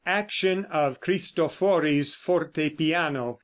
ACTION 0.07 0.65
OF 0.71 0.99
CRISTOFORI'S 0.99 2.15
FORTEPIANO. 2.15 3.39